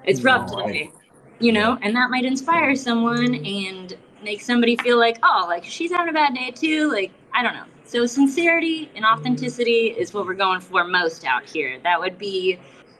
it's 0.03 0.21
rough 0.21 0.51
Right. 0.51 0.67
today 0.67 0.91
you 1.39 1.51
know 1.51 1.77
and 1.81 1.95
that 1.95 2.09
might 2.09 2.25
inspire 2.25 2.75
someone 2.75 3.33
mm-hmm. 3.33 3.75
and 3.75 3.97
make 4.23 4.41
somebody 4.41 4.75
feel 4.77 4.97
like 4.97 5.17
oh 5.23 5.45
like 5.47 5.63
she's 5.63 5.91
having 5.91 6.09
a 6.09 6.13
bad 6.13 6.33
day 6.33 6.51
too 6.51 6.91
like 6.91 7.11
i 7.33 7.43
don't 7.43 7.53
know 7.53 7.65
so 7.85 8.05
sincerity 8.05 8.89
and 8.95 9.05
mm-hmm. 9.05 9.19
authenticity 9.19 9.87
is 9.87 10.13
what 10.13 10.25
we're 10.25 10.33
going 10.33 10.59
for 10.59 10.83
most 10.85 11.25
out 11.25 11.45
here 11.45 11.79
that 11.83 11.99
would 11.99 12.17
be 12.17 12.57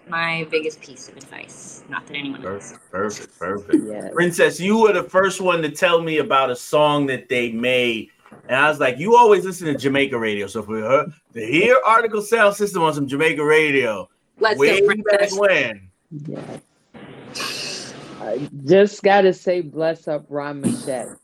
my 0.07 0.45
biggest 0.51 0.81
piece 0.81 1.09
of 1.09 1.17
advice 1.17 1.83
not 1.89 2.05
that 2.07 2.15
anyone 2.15 2.45
else 2.45 2.73
Perfect, 2.91 3.39
perfect, 3.39 3.39
perfect. 3.39 3.83
Yes. 3.87 4.13
Princess, 4.13 4.59
you 4.59 4.79
were 4.79 4.93
the 4.93 5.03
first 5.03 5.41
one 5.41 5.61
to 5.61 5.69
tell 5.69 6.01
me 6.01 6.19
about 6.19 6.49
a 6.49 6.55
song 6.55 7.05
that 7.07 7.27
they 7.27 7.51
made. 7.51 8.09
And 8.47 8.55
I 8.55 8.69
was 8.69 8.79
like, 8.79 8.97
you 8.97 9.15
always 9.15 9.43
listen 9.43 9.67
to 9.67 9.75
Jamaica 9.75 10.17
radio. 10.17 10.47
So 10.47 10.61
for 10.61 10.79
her 10.79 11.07
to 11.33 11.45
hear 11.45 11.77
Artikal 11.85 12.21
Sound 12.21 12.55
System 12.55 12.83
on 12.83 12.93
some 12.93 13.07
Jamaica 13.07 13.43
radio, 13.43 14.07
let's 14.39 14.59
way 14.59 14.79
go 14.79 14.93
back 15.09 15.31
when. 15.37 15.89
Yes. 16.27 17.64
I 18.25 18.49
just 18.65 19.03
got 19.03 19.21
to 19.21 19.33
say, 19.33 19.61
bless 19.61 20.07
up 20.07 20.25
Ron 20.29 20.61
Muschette. 20.61 21.17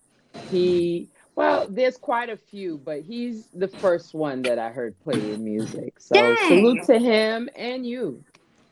He, 0.50 1.10
well, 1.36 1.68
there's 1.70 1.98
quite 1.98 2.30
a 2.30 2.38
few, 2.38 2.78
but 2.84 3.02
he's 3.02 3.48
the 3.54 3.68
first 3.68 4.14
one 4.14 4.42
that 4.44 4.60
I 4.60 4.70
heard 4.70 4.96
playing 5.04 5.44
music. 5.44 6.00
So 6.00 6.16
Dang. 6.16 6.36
salute 6.48 6.84
to 6.86 7.00
him 7.00 7.50
and 7.56 7.86
you. 7.86 8.24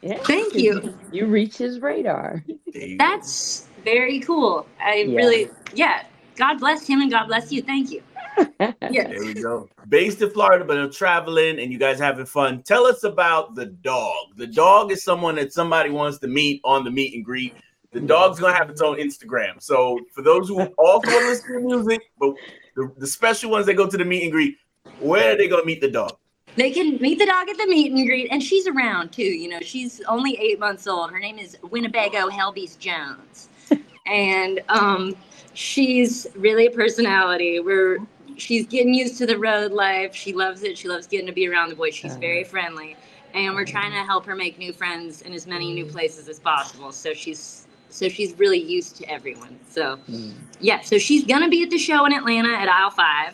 Yeah, 0.01 0.19
Thank 0.19 0.53
'cause 0.53 0.61
you. 0.61 0.97
You 1.11 1.25
reach 1.25 1.57
his 1.57 1.79
radar. 1.81 2.43
There 2.73 2.83
you 2.85 2.97
go. 2.97 3.05
that's 3.05 3.67
very 3.83 4.19
cool 4.19 4.65
i 4.79 4.97
Yeah. 5.07 5.15
really 5.17 5.49
yeah 5.73 6.03
god 6.35 6.59
bless 6.59 6.85
him 6.85 7.01
and 7.01 7.09
god 7.09 7.25
bless 7.27 7.51
you 7.51 7.61
thank 7.61 7.89
you 7.91 8.03
yeah 8.37 9.07
There 9.07 9.19
we 9.25 9.33
go. 9.33 9.67
Based 9.89 10.21
in 10.21 10.29
Florida, 10.29 10.63
but 10.63 10.77
I'm 10.77 10.91
traveling 10.91 11.59
and 11.59 11.71
you 11.71 11.79
guys 11.79 11.97
having 11.99 12.25
fun. 12.25 12.61
Tell 12.63 12.85
us 12.85 13.03
about 13.03 13.55
the 13.55 13.65
dog. 13.65 14.15
The 14.37 14.45
dog 14.47 14.91
is 14.91 15.03
someone 15.03 15.35
that 15.35 15.51
somebody 15.51 15.89
wants 15.89 16.19
to 16.19 16.27
meet 16.27 16.61
on 16.63 16.83
the 16.83 16.91
meet 16.91 17.15
and 17.15 17.25
greet. 17.25 17.53
The 17.91 17.99
dog's 17.99 18.39
gonna 18.39 18.55
have 18.55 18.69
its 18.69 18.81
own 18.81 18.97
Instagram. 18.97 19.61
So 19.61 19.99
for 20.13 20.21
those 20.21 20.47
who 20.47 20.61
also 20.61 20.75
want 20.77 21.05
to 21.05 21.27
listen 21.27 21.53
to 21.53 21.59
music, 21.59 22.01
but 22.19 22.35
the, 22.75 22.91
the 22.97 23.07
special 23.07 23.49
ones 23.49 23.65
that 23.65 23.73
go 23.73 23.87
to 23.87 23.97
the 23.97 24.05
meet 24.05 24.23
and 24.23 24.31
greet, 24.31 24.57
where 24.99 25.33
are 25.33 25.37
they 25.37 25.47
gonna 25.47 25.65
meet 25.65 25.81
the 25.81 25.89
dog? 25.89 26.15
They 26.55 26.71
can 26.71 26.97
meet 26.97 27.19
the 27.19 27.25
dog 27.25 27.49
at 27.49 27.57
the 27.57 27.67
meet 27.67 27.91
and 27.91 28.05
greet, 28.05 28.31
and 28.31 28.43
she's 28.43 28.67
around 28.67 29.11
too. 29.11 29.23
You 29.23 29.49
know, 29.49 29.59
she's 29.61 30.01
only 30.01 30.37
eight 30.39 30.59
months 30.59 30.87
old. 30.87 31.11
Her 31.11 31.19
name 31.19 31.39
is 31.39 31.57
Winnebago 31.63 32.29
Helbeast 32.29 32.77
Jones, 32.79 33.49
and 34.05 34.61
um, 34.69 35.15
she's 35.53 36.27
really 36.35 36.67
a 36.67 36.71
personality. 36.71 37.59
We're 37.59 37.99
she's 38.37 38.67
getting 38.67 38.93
used 38.93 39.17
to 39.17 39.25
the 39.25 39.37
road 39.37 39.71
life. 39.71 40.13
She 40.13 40.33
loves 40.33 40.63
it. 40.63 40.77
She 40.77 40.87
loves 40.87 41.07
getting 41.07 41.27
to 41.27 41.33
be 41.33 41.47
around 41.47 41.69
the 41.69 41.75
boys. 41.75 41.95
She's 41.95 42.15
very 42.17 42.43
friendly, 42.43 42.95
and 43.33 43.55
we're 43.55 43.65
trying 43.65 43.91
to 43.91 44.03
help 44.03 44.25
her 44.25 44.35
make 44.35 44.59
new 44.59 44.73
friends 44.73 45.21
in 45.23 45.33
as 45.33 45.47
many 45.47 45.73
new 45.73 45.85
places 45.85 46.29
as 46.29 46.39
possible. 46.39 46.91
So 46.91 47.13
she's 47.13 47.67
so 47.89 48.09
she's 48.09 48.37
really 48.37 48.59
used 48.61 48.95
to 48.97 49.09
everyone. 49.09 49.59
So 49.69 49.97
Mm. 50.09 50.33
yeah, 50.59 50.81
so 50.81 50.97
she's 50.97 51.23
gonna 51.25 51.49
be 51.49 51.63
at 51.63 51.69
the 51.69 51.77
show 51.77 52.05
in 52.05 52.13
Atlanta 52.13 52.49
at 52.53 52.67
aisle 52.69 52.91
five. 52.91 53.33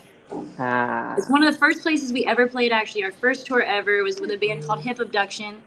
Ah, 0.58 1.14
It's 1.16 1.28
one 1.30 1.42
of 1.42 1.52
the 1.52 1.58
first 1.58 1.82
places 1.82 2.12
we 2.12 2.24
ever 2.26 2.46
played. 2.46 2.72
Actually, 2.72 3.04
our 3.04 3.12
first 3.12 3.46
tour 3.46 3.62
ever 3.62 4.02
was 4.02 4.20
with 4.20 4.30
a 4.30 4.36
band 4.36 4.64
called 4.66 4.80
Hip 4.82 4.98
Abduction, 5.00 5.62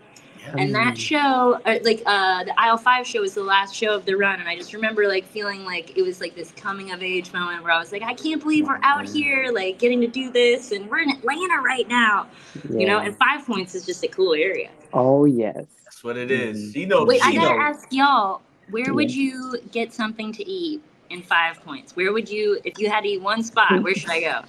And 0.58 0.74
that 0.74 0.96
Mm. 0.96 0.98
show, 0.98 1.62
uh, 1.66 1.78
like 1.84 2.02
uh, 2.08 2.44
the 2.46 2.60
aisle 2.60 2.78
five 2.78 3.06
show, 3.06 3.22
was 3.22 3.36
the 3.36 3.44
last 3.44 3.76
show 3.76 3.94
of 3.94 4.06
the 4.06 4.16
run, 4.16 4.40
and 4.40 4.50
I 4.50 4.56
just 4.56 4.74
remember 4.74 5.08
like 5.08 5.26
feeling 5.28 5.64
like 5.64 5.96
it 5.96 6.02
was 6.02 6.20
like 6.22 6.34
this 6.34 6.52
coming 6.56 6.92
of 6.92 7.04
age 7.04 7.32
moment 7.34 7.62
where 7.64 7.72
I 7.72 7.78
was 7.78 7.92
like, 7.92 8.02
I 8.02 8.14
can't 8.16 8.42
believe 8.42 8.66
we're 8.68 8.80
out 8.82 9.08
here, 9.08 9.52
like 9.54 9.78
getting 9.78 10.02
to 10.02 10.08
do 10.08 10.32
this, 10.32 10.72
and 10.72 10.90
we're 10.90 11.00
in 11.00 11.12
Atlanta 11.12 11.62
right 11.62 11.88
now, 11.88 12.26
you 12.74 12.88
know. 12.88 12.98
And 13.00 13.16
Five 13.18 13.46
Points 13.46 13.76
is 13.76 13.86
just 13.86 14.04
a 14.04 14.08
cool 14.08 14.34
area. 14.34 14.70
Oh 14.92 15.26
yes. 15.26 15.66
That's 15.84 16.04
what 16.04 16.18
it 16.18 16.32
is. 16.32 16.58
Mhm. 16.70 16.74
She 16.74 16.86
knows. 16.86 17.08
Wait, 17.08 17.24
I 17.24 17.34
gotta 17.36 17.50
knows. 17.50 17.60
ask 17.78 17.88
y'all, 17.92 18.42
where 18.72 18.94
would 18.94 19.14
you 19.14 19.58
get 19.72 19.94
something 19.94 20.32
to 20.34 20.48
eat 20.50 20.82
in 21.10 21.22
Five 21.22 21.64
Points? 21.64 21.96
Where 21.96 22.14
would 22.14 22.30
you, 22.30 22.60
if 22.64 22.80
you 22.80 22.90
had 22.90 23.02
to 23.02 23.08
eat 23.10 23.22
one 23.22 23.44
spot, 23.44 23.82
where 23.84 23.96
should 23.96 24.12
I 24.12 24.22
go? 24.22 24.42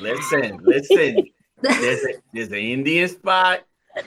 Listen, 0.00 0.58
listen. 0.62 1.24
There's 1.62 2.04
a, 2.04 2.08
there's 2.32 2.48
an 2.48 2.54
Indian 2.54 3.08
spot. 3.08 3.60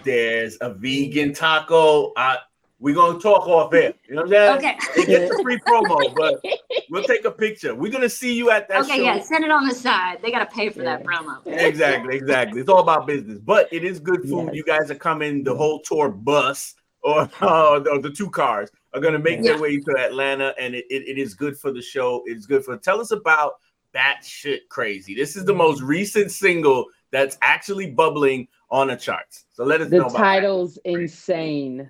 There's 0.04 0.58
a 0.62 0.74
vegan 0.74 1.34
taco. 1.34 2.12
Uh, 2.14 2.38
we're 2.80 2.94
gonna 2.96 3.20
talk 3.20 3.48
off 3.48 3.74
air. 3.74 3.94
You 4.08 4.16
know 4.16 4.24
what 4.24 4.36
I'm 4.36 4.62
saying? 4.62 4.76
okay. 4.76 5.02
It 5.02 5.08
gets 5.08 5.40
a 5.40 5.42
free 5.42 5.58
promo, 5.60 6.14
but 6.16 6.44
we'll 6.90 7.04
take 7.04 7.24
a 7.24 7.32
picture. 7.32 7.74
We're 7.74 7.92
gonna 7.92 8.10
see 8.10 8.34
you 8.34 8.52
at 8.52 8.68
that 8.68 8.82
Okay, 8.84 8.98
show. 8.98 9.04
yeah, 9.04 9.22
send 9.22 9.46
it 9.46 9.52
on 9.52 9.66
the 9.68 9.74
side. 9.74 10.20
They 10.22 10.32
gotta 10.32 10.46
pay 10.48 10.70
for 10.70 10.84
that 10.84 11.04
promo. 11.04 11.40
Exactly, 11.46 12.16
exactly. 12.16 12.60
It's 12.60 12.70
all 12.70 12.82
about 12.82 13.08
business, 13.08 13.40
but 13.40 13.70
it 13.72 13.84
is 13.84 14.00
good 14.00 14.24
food. 14.24 14.48
Yes. 14.48 14.56
You 14.56 14.64
guys 14.66 14.92
are 14.92 14.96
coming. 14.96 15.44
The 15.44 15.56
whole 15.56 15.80
tour 15.80 16.10
bus 16.10 16.76
or 17.06 17.30
uh, 17.42 17.80
the, 17.80 18.00
the 18.02 18.10
two 18.10 18.30
cars 18.30 18.70
are 18.94 19.00
gonna 19.00 19.20
make 19.20 19.38
Yeah. 19.38 19.54
their 19.54 19.62
way 19.62 19.78
to 19.80 19.98
Atlanta, 19.98 20.54
and 20.60 20.74
it, 20.76 20.86
it, 20.90 21.08
it 21.08 21.18
is 21.18 21.34
good 21.36 21.58
for 21.58 21.72
the 21.72 21.82
show. 21.82 22.24
It's 22.26 22.46
good 22.48 22.66
for. 22.66 22.76
Tell 22.78 23.00
us 23.00 23.12
about 23.12 23.54
Batshit 23.94 24.68
Crazy. 24.70 25.16
This 25.16 25.36
is 25.36 25.46
the 25.46 25.54
most 25.54 25.82
recent 25.82 26.32
single 26.32 26.86
that's 27.12 27.38
actually 27.42 27.92
bubbling 27.92 28.48
on 28.72 28.88
the 28.88 28.96
charts. 28.96 29.46
So 29.54 29.64
let 29.64 29.80
us 29.82 29.90
The 29.90 30.00
know. 30.00 30.06
about 30.08 30.18
title's 30.18 30.78
insane. 30.84 31.90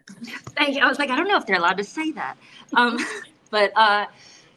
Thank 0.57 0.75
you. 0.75 0.81
I 0.81 0.88
was 0.88 1.00
like, 1.00 1.10
I 1.10 1.15
don't 1.15 1.27
know 1.27 1.38
if 1.38 1.45
they're 1.48 1.55
allowed 1.55 1.77
to 1.77 1.84
say 1.84 2.12
that. 2.12 2.38
Um, 2.75 2.98
but 3.50 3.72
uh, 3.75 4.05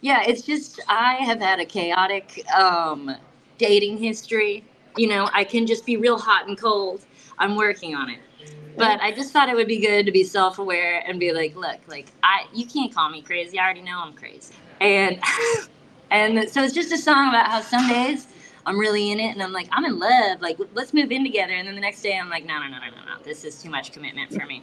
yeah, 0.01 0.25
it's 0.27 0.43
just 0.43 0.81
I 0.89 1.15
have 1.15 1.41
had 1.41 1.61
a 1.61 1.65
chaotic 1.65 2.45
um, 2.55 3.15
dating 3.57 3.99
history. 3.99 4.65
You 4.97 5.07
know, 5.09 5.31
I 5.33 5.45
can 5.45 5.67
just 5.67 5.87
be 5.87 5.97
real 5.97 6.19
hot 6.19 6.49
and 6.49 6.59
cold. 6.59 7.07
I'm 7.39 7.55
working 7.55 7.95
on 7.95 8.11
it. 8.11 8.19
But 8.79 9.01
I 9.03 9.13
just 9.13 9.33
thought 9.33 9.51
it 9.51 9.57
would 9.57 9.69
be 9.69 9.79
good 9.81 10.07
to 10.07 10.13
be 10.13 10.25
self-aware 10.25 11.05
and 11.07 11.21
be 11.21 11.33
like, 11.33 11.57
look, 11.57 11.81
like 11.89 12.13
I, 12.23 12.47
you 12.55 12.67
can't 12.67 12.95
call 12.95 13.11
me 13.11 13.23
crazy. 13.23 13.59
I 13.59 13.65
already 13.65 13.83
know 13.83 14.01
I'm 14.01 14.15
crazy. 14.15 14.55
And 14.81 15.21
and 16.13 16.51
so 16.51 16.63
it's 16.65 16.75
just 16.75 16.93
a 16.93 16.99
song 16.99 17.31
about 17.31 17.49
how 17.49 17.63
some 17.63 17.89
days 17.89 18.29
I'm 18.67 18.79
really 18.79 19.13
in 19.13 19.21
it 19.21 19.31
and 19.31 19.43
I'm 19.43 19.53
like, 19.53 19.69
I'm 19.73 19.85
in 19.87 19.99
love. 19.99 20.43
Like, 20.43 20.59
let's 20.75 20.95
move 20.95 21.13
in 21.13 21.25
together. 21.25 21.55
And 21.55 21.69
then 21.69 21.75
the 21.77 21.83
next 21.83 22.03
day 22.03 22.19
I'm 22.19 22.31
like, 22.31 22.47
no, 22.47 22.59
no, 22.61 22.69
no, 22.69 22.79
no, 22.79 22.91
no, 22.91 23.15
no. 23.17 23.23
This 23.25 23.45
is 23.45 23.63
too 23.63 23.71
much 23.71 23.93
commitment 23.93 24.33
for 24.33 24.47
me. 24.47 24.63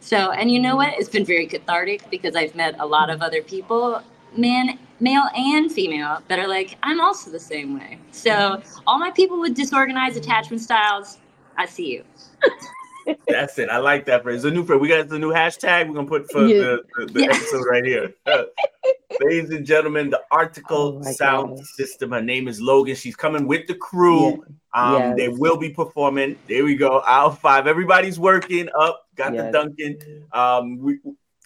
So, 0.00 0.32
and 0.32 0.50
you 0.50 0.60
know 0.60 0.76
what? 0.76 0.94
It's 0.98 1.08
been 1.10 1.24
very 1.24 1.46
cathartic 1.46 2.10
because 2.10 2.36
I've 2.36 2.54
met 2.56 2.76
a 2.80 2.86
lot 2.86 3.10
of 3.10 3.22
other 3.22 3.42
people, 3.42 4.02
men, 4.36 4.78
male 5.00 5.28
and 5.36 5.72
female, 5.72 6.22
that 6.28 6.38
are 6.38 6.48
like, 6.48 6.76
I'm 6.82 7.00
also 7.00 7.30
the 7.30 7.40
same 7.40 7.78
way. 7.78 7.98
So, 8.12 8.62
all 8.86 8.98
my 8.98 9.10
people 9.12 9.40
with 9.40 9.54
disorganized 9.54 10.16
attachment 10.16 10.62
styles, 10.62 11.18
I 11.56 11.66
see 11.66 11.92
you. 11.92 12.04
that. 13.06 13.18
That's 13.28 13.58
it. 13.58 13.68
I 13.68 13.78
like 13.78 14.04
that 14.06 14.22
phrase. 14.22 14.42
The 14.42 14.50
new 14.50 14.64
phrase. 14.64 14.80
We 14.80 14.88
got 14.88 15.08
the 15.08 15.18
new 15.18 15.32
hashtag. 15.32 15.88
We're 15.88 15.94
gonna 15.94 16.06
put 16.08 16.30
for 16.30 16.46
Yeah. 16.46 16.58
the, 16.58 16.82
the, 16.98 17.06
the 17.12 17.20
Yeah. 17.22 17.26
episode 17.34 17.64
right 17.70 17.84
here. 17.84 18.14
Ladies 19.20 19.50
and 19.50 19.64
gentlemen, 19.64 20.10
the 20.10 20.20
Artikal 20.32 21.00
Oh 21.06 21.12
Sound 21.12 21.56
God. 21.56 21.66
System. 21.66 22.10
Her 22.12 22.20
name 22.22 22.48
is 22.48 22.60
Logan. 22.60 22.94
She's 22.96 23.16
coming 23.16 23.46
with 23.46 23.66
the 23.66 23.74
crew. 23.74 24.44
Um, 24.74 24.94
Yes. 24.98 25.16
They 25.16 25.28
will 25.28 25.56
be 25.56 25.70
performing. 25.70 26.38
There 26.48 26.64
we 26.64 26.74
go. 26.76 26.98
Aisle 27.00 27.30
five. 27.30 27.66
Everybody's 27.66 28.18
working 28.18 28.68
up. 28.78 29.06
Got 29.16 29.32
the 29.36 29.50
Duncan. 29.50 30.24
Um, 30.32 30.78
we, 30.78 30.98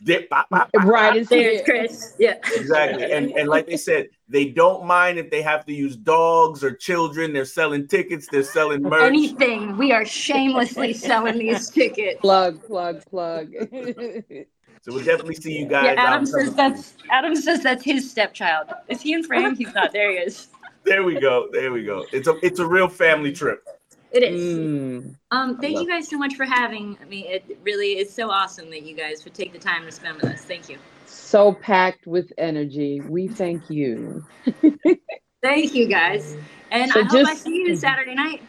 dip, 0.02 0.28
bop, 0.30 0.48
bop, 0.50 0.70
bop, 0.72 0.84
Right, 0.84 1.10
bop. 1.10 1.16
it's 1.16 1.28
There's 1.30 1.56
here. 1.56 1.64
Chris. 1.64 2.14
Yeah. 2.18 2.38
Exactly. 2.54 3.12
And 3.12 3.30
and 3.32 3.48
like 3.48 3.66
they 3.66 3.76
said, 3.76 4.08
they 4.30 4.46
don't 4.46 4.86
mind 4.86 5.18
if 5.18 5.28
they 5.28 5.42
have 5.42 5.66
to 5.66 5.72
use 5.74 5.96
dogs 5.96 6.62
or 6.62 6.72
children. 6.72 7.32
They're 7.32 7.44
selling 7.44 7.88
tickets. 7.88 8.28
They're 8.30 8.44
selling 8.44 8.82
merch. 8.82 9.02
Anything. 9.02 9.76
We 9.76 9.92
are 9.92 10.04
shamelessly 10.04 10.92
selling 11.08 11.38
these 11.38 11.68
tickets. 11.68 12.20
Plug, 12.20 12.64
plug, 12.64 13.04
plug. 13.06 13.52
So 14.82 14.94
we'll 14.94 15.04
definitely 15.04 15.34
see 15.34 15.58
you 15.58 15.66
guys. 15.66 15.84
Yeah, 15.84 15.94
Adam 15.98 16.24
says 16.24 16.54
that's 16.54 16.94
Adam 17.10 17.36
says 17.36 17.62
that's 17.62 17.84
his 17.84 18.10
stepchild. 18.10 18.68
Is 18.88 19.02
he 19.02 19.12
in 19.12 19.22
frame? 19.22 19.54
He's 19.54 19.74
not. 19.74 19.92
There 19.92 20.10
he 20.10 20.16
is. 20.16 20.48
There 20.84 21.02
we 21.02 21.20
go. 21.20 21.48
There 21.52 21.70
we 21.70 21.84
go. 21.84 22.06
It's 22.12 22.28
a 22.28 22.38
it's 22.42 22.60
a 22.60 22.66
real 22.66 22.88
family 22.88 23.30
trip. 23.30 23.62
It 24.10 24.22
is. 24.22 24.56
Mm. 24.56 25.16
Um, 25.32 25.58
thank 25.58 25.78
you 25.78 25.86
guys 25.86 26.08
so 26.08 26.16
much 26.16 26.34
for 26.34 26.46
having 26.46 26.96
me. 27.10 27.28
It 27.28 27.58
really 27.62 27.98
is 27.98 28.10
so 28.10 28.30
awesome 28.30 28.70
that 28.70 28.82
you 28.82 28.96
guys 28.96 29.22
would 29.24 29.34
take 29.34 29.52
the 29.52 29.58
time 29.58 29.84
to 29.84 29.92
spend 29.92 30.16
with 30.16 30.32
us. 30.32 30.40
Thank 30.40 30.70
you. 30.70 30.78
So 31.10 31.52
packed 31.52 32.06
with 32.06 32.32
energy. 32.38 33.00
We 33.00 33.28
thank 33.28 33.68
you. 33.68 34.24
Thank 35.42 35.74
you 35.74 35.88
guys. 35.88 36.36
And 36.70 36.90
So 36.92 37.00
I 37.00 37.04
hope 37.04 37.26
I 37.26 37.34
see 37.34 37.56
you 37.66 37.76
Saturday 37.76 38.14
night. 38.14 38.42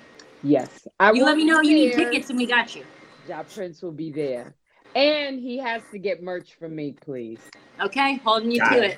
Yes. 0.43 0.87
I 0.99 1.11
You 1.11 1.23
let 1.25 1.37
me 1.37 1.45
know 1.45 1.61
be 1.61 1.67
you 1.69 1.73
need 1.75 1.93
tickets 1.93 2.29
and 2.29 2.37
we 2.37 2.45
got 2.45 2.75
you. 2.75 2.83
Ja 3.27 3.43
Prince 3.43 3.81
will 3.81 3.91
be 3.91 4.11
there. 4.11 4.55
And 4.95 5.39
he 5.39 5.57
has 5.57 5.81
to 5.91 5.97
get 5.99 6.21
merch 6.21 6.53
from 6.59 6.75
me, 6.75 6.93
please. 7.01 7.39
Okay, 7.79 8.15
holding 8.17 8.51
you 8.51 8.59
Got 8.59 8.69
to 8.71 8.83
it. 8.83 8.91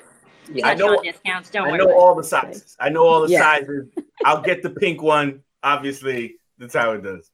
it. 0.48 0.54
We 0.54 0.62
I 0.62 0.74
know- 0.74 1.00
discounts. 1.02 1.50
Don't 1.50 1.68
I 1.68 1.70
worry. 1.72 1.78
know 1.78 1.92
all 1.98 2.14
the 2.14 2.24
sizes. 2.24 2.76
I 2.80 2.88
know 2.90 3.06
all 3.06 3.22
the 3.22 3.32
Yeah. 3.32 3.40
sizes. 3.40 3.88
I'll 4.24 4.42
get 4.42 4.62
the 4.62 4.70
pink 4.70 5.00
one. 5.02 5.40
Obviously, 5.62 6.36
that's 6.58 6.74
how 6.74 6.92
it 6.92 7.02
does. 7.02 7.30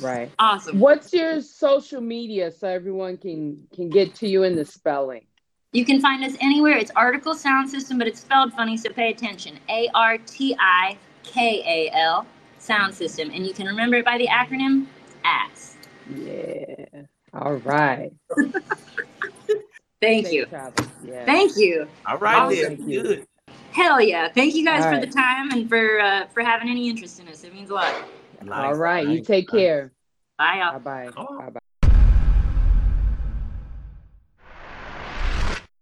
Right. 0.00 0.30
Awesome. 0.38 0.78
What's 0.78 1.12
your 1.12 1.40
social 1.40 2.00
media 2.00 2.52
so 2.52 2.68
everyone 2.68 3.16
can 3.16 3.66
can 3.74 3.88
get 3.88 4.14
to 4.16 4.28
you 4.28 4.42
in 4.44 4.54
the 4.54 4.64
spelling? 4.64 5.26
You 5.74 5.84
can 5.84 6.00
find 6.00 6.22
us 6.24 6.34
anywhere. 6.40 6.78
It's 6.78 6.92
Artikal 6.92 7.34
Sound 7.34 7.68
System, 7.68 7.98
but 7.98 8.06
it's 8.06 8.20
spelled 8.20 8.52
funny, 8.52 8.76
so 8.76 8.90
pay 8.90 9.10
attention. 9.10 9.58
A 9.68 9.90
R 9.92 10.18
T 10.18 10.56
I 10.60 10.96
K 11.24 11.64
A 11.66 11.90
L 11.92 12.26
Sound 12.60 12.94
System, 12.94 13.32
and 13.34 13.44
you 13.44 13.52
can 13.52 13.66
remember 13.66 13.96
it 13.96 14.04
by 14.04 14.16
the 14.16 14.28
acronym 14.28 14.86
ASS. 15.24 15.76
Yeah. 16.14 17.02
All 17.34 17.54
right. 17.56 18.12
Thank 20.00 20.26
Safe 20.26 20.32
you. 20.32 20.46
travels. 20.46 20.88
Yeah. 21.04 21.24
Thank 21.24 21.56
you. 21.56 21.88
All 22.06 22.18
right, 22.18 22.36
Awesome. 22.36 22.56
there. 22.56 22.68
Thank 22.68 22.80
you. 22.86 23.02
Good. 23.02 23.26
Hell 23.72 24.00
yeah! 24.00 24.28
Thank 24.28 24.54
you 24.54 24.64
guys 24.64 24.84
All 24.84 24.92
for 24.92 24.98
right. 24.98 25.06
the 25.06 25.12
time 25.12 25.50
and 25.50 25.68
for 25.68 25.98
uh, 25.98 26.26
for 26.28 26.44
having 26.44 26.68
any 26.68 26.88
interest 26.88 27.18
in 27.18 27.26
us. 27.26 27.42
It 27.42 27.52
means 27.52 27.70
a 27.70 27.74
lot. 27.74 27.92
All 28.52 28.74
right. 28.74 29.04
Nice. 29.04 29.16
You 29.16 29.24
take 29.24 29.52
nice. 29.52 29.60
care. 29.60 29.92
Bye, 30.38 30.58
y'all. 30.60 30.78
Bye 30.78 31.08
bye. 31.08 31.10
Oh. 31.16 31.38
Bye 31.38 31.50
bye. 31.50 31.60